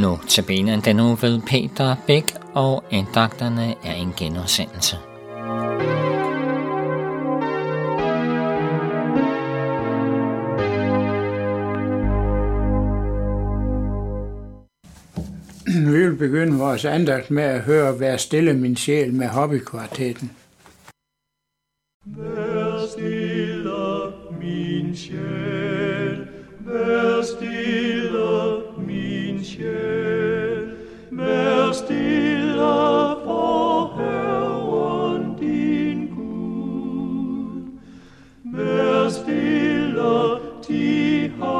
[0.00, 2.24] Nu tabiner den nu ved Peter Bæk,
[2.54, 4.96] og indagterne er en genudsendelse.
[15.66, 20.30] Vi vil begynde vores andagt med at høre Vær stille min sjæl med hobbykvartetten.
[22.06, 26.26] Vær stille min sjæl,
[26.60, 27.89] vær stille
[40.70, 41.59] see how